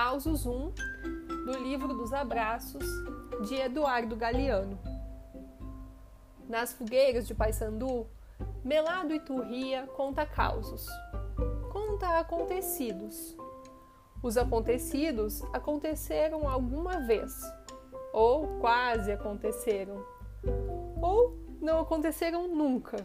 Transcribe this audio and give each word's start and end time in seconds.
Causos 0.00 0.46
1, 0.46 0.72
do 1.44 1.58
livro 1.58 1.88
dos 1.88 2.12
abraços, 2.12 2.84
de 3.48 3.56
Eduardo 3.56 4.14
Galeano. 4.14 4.78
Nas 6.48 6.72
fogueiras 6.72 7.26
de 7.26 7.34
Paysandu, 7.34 8.06
Melado 8.64 9.12
e 9.12 9.18
Turria 9.18 9.88
conta 9.96 10.24
causos. 10.24 10.86
Conta 11.72 12.20
acontecidos. 12.20 13.36
Os 14.22 14.36
acontecidos 14.36 15.42
aconteceram 15.52 16.48
alguma 16.48 17.00
vez, 17.00 17.32
ou 18.12 18.60
quase 18.60 19.10
aconteceram, 19.10 20.00
ou 21.02 21.36
não 21.60 21.80
aconteceram 21.80 22.46
nunca. 22.46 23.04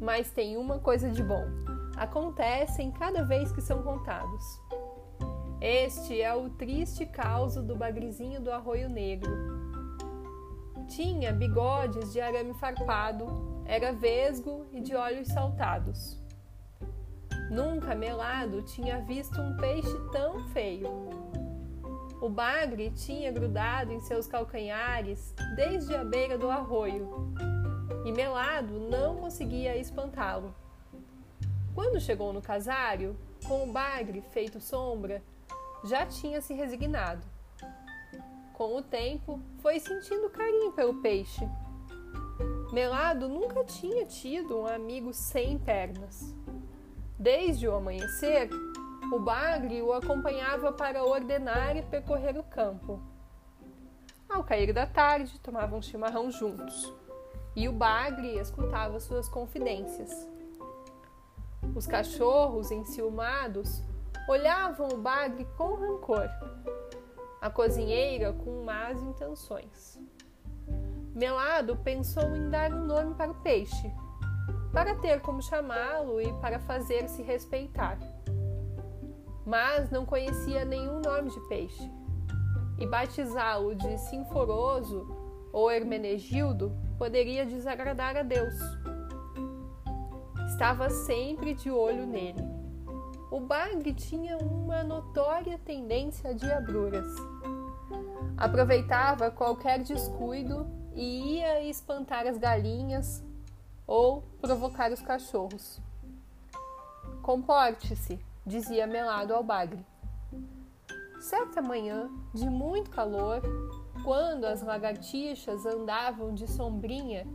Mas 0.00 0.30
tem 0.30 0.56
uma 0.56 0.78
coisa 0.78 1.10
de 1.10 1.22
bom: 1.22 1.44
acontecem 1.94 2.90
cada 2.90 3.22
vez 3.22 3.52
que 3.52 3.60
são 3.60 3.82
contados. 3.82 4.42
Este 5.60 6.20
é 6.20 6.34
o 6.34 6.50
triste 6.50 7.06
caos 7.06 7.54
do 7.54 7.74
bagrizinho 7.74 8.42
do 8.42 8.52
Arroio 8.52 8.90
Negro. 8.90 9.32
Tinha 10.86 11.32
bigodes 11.32 12.12
de 12.12 12.20
arame 12.20 12.52
farpado, 12.54 13.62
era 13.64 13.90
vesgo 13.90 14.66
e 14.70 14.82
de 14.82 14.94
olhos 14.94 15.28
saltados. 15.28 16.20
Nunca 17.50 17.94
Melado 17.94 18.60
tinha 18.62 19.00
visto 19.00 19.40
um 19.40 19.56
peixe 19.56 19.96
tão 20.12 20.46
feio. 20.48 20.90
O 22.20 22.28
bagre 22.28 22.90
tinha 22.90 23.32
grudado 23.32 23.92
em 23.92 24.00
seus 24.00 24.26
calcanhares 24.26 25.34
desde 25.54 25.94
a 25.94 26.04
beira 26.04 26.36
do 26.36 26.50
arroio, 26.50 27.32
e 28.04 28.12
Melado 28.12 28.78
não 28.78 29.16
conseguia 29.16 29.74
espantá-lo. 29.76 30.54
Quando 31.74 31.98
chegou 31.98 32.32
no 32.32 32.42
casário, 32.42 33.16
com 33.46 33.68
o 33.68 33.72
bagre 33.72 34.22
feito 34.32 34.60
sombra, 34.60 35.22
já 35.84 36.06
tinha 36.06 36.40
se 36.40 36.54
resignado. 36.54 37.26
Com 38.52 38.76
o 38.76 38.82
tempo, 38.82 39.40
foi 39.58 39.78
sentindo 39.78 40.30
carinho 40.30 40.72
pelo 40.72 41.00
peixe. 41.02 41.46
Melado 42.72 43.28
nunca 43.28 43.64
tinha 43.64 44.06
tido 44.06 44.58
um 44.58 44.66
amigo 44.66 45.12
sem 45.12 45.58
pernas. 45.58 46.34
Desde 47.18 47.68
o 47.68 47.74
amanhecer, 47.74 48.48
o 49.12 49.18
bagre 49.18 49.80
o 49.82 49.92
acompanhava 49.92 50.72
para 50.72 51.04
ordenar 51.04 51.76
e 51.76 51.82
percorrer 51.82 52.38
o 52.38 52.42
campo. 52.42 53.00
Ao 54.28 54.42
cair 54.42 54.72
da 54.72 54.86
tarde, 54.86 55.38
tomavam 55.40 55.80
chimarrão 55.80 56.30
juntos 56.30 56.92
e 57.54 57.68
o 57.68 57.72
bagre 57.72 58.38
escutava 58.38 59.00
suas 59.00 59.28
confidências. 59.28 60.28
Os 61.74 61.86
cachorros, 61.86 62.70
enciumados, 62.70 63.82
olhavam 64.28 64.88
o 64.88 64.98
bagre 64.98 65.44
com 65.56 65.74
rancor, 65.74 66.28
a 67.40 67.48
cozinheira 67.50 68.32
com 68.32 68.64
más 68.64 69.00
intenções. 69.02 69.98
Melado 71.14 71.76
pensou 71.76 72.24
em 72.34 72.50
dar 72.50 72.72
um 72.72 72.84
nome 72.84 73.14
para 73.14 73.30
o 73.30 73.40
peixe, 73.42 73.92
para 74.72 74.96
ter 74.96 75.20
como 75.20 75.40
chamá-lo 75.40 76.20
e 76.20 76.32
para 76.40 76.58
fazer-se 76.58 77.22
respeitar. 77.22 77.98
Mas 79.44 79.90
não 79.90 80.04
conhecia 80.04 80.64
nenhum 80.64 81.00
nome 81.00 81.30
de 81.30 81.40
peixe, 81.48 81.90
e 82.78 82.86
batizá-lo 82.86 83.74
de 83.74 83.96
Sinforoso 83.98 85.06
ou 85.52 85.70
Hermenegildo 85.70 86.76
poderia 86.98 87.46
desagradar 87.46 88.16
a 88.16 88.22
Deus. 88.22 88.54
Estava 90.48 90.90
sempre 90.90 91.54
de 91.54 91.70
olho 91.70 92.06
nele 92.06 92.55
o 93.30 93.40
bagre 93.40 93.92
tinha 93.92 94.38
uma 94.38 94.84
notória 94.84 95.58
tendência 95.58 96.30
a 96.30 96.32
diabruras. 96.32 97.06
Aproveitava 98.36 99.30
qualquer 99.30 99.82
descuido 99.82 100.66
e 100.94 101.36
ia 101.36 101.62
espantar 101.64 102.26
as 102.26 102.38
galinhas 102.38 103.24
ou 103.86 104.22
provocar 104.40 104.92
os 104.92 105.00
cachorros. 105.00 105.80
Comporte-se, 107.22 108.18
dizia 108.44 108.86
Melado 108.86 109.34
ao 109.34 109.42
bagre. 109.42 109.84
Certa 111.20 111.60
manhã, 111.60 112.08
de 112.32 112.48
muito 112.48 112.90
calor, 112.90 113.42
quando 114.04 114.44
as 114.44 114.62
lagartixas 114.62 115.66
andavam 115.66 116.32
de 116.32 116.46
sombrinha 116.46 117.26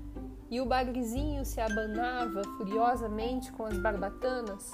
e 0.49 0.61
o 0.61 0.65
bagrezinho 0.65 1.43
se 1.43 1.59
abanava 1.59 2.43
furiosamente 2.57 3.51
com 3.51 3.65
as 3.65 3.77
barbatanas, 3.77 4.71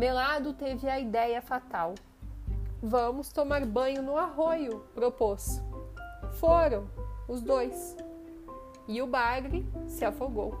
Melado 0.00 0.54
teve 0.54 0.88
a 0.88 0.98
ideia 0.98 1.42
fatal. 1.42 1.94
Vamos 2.82 3.30
tomar 3.30 3.66
banho 3.66 4.00
no 4.00 4.16
arroio, 4.16 4.82
propôs. 4.94 5.62
Foram 6.38 6.88
os 7.28 7.42
dois. 7.42 7.94
E 8.88 9.02
o 9.02 9.06
bagre 9.06 9.62
se 9.86 10.02
afogou. 10.02 10.54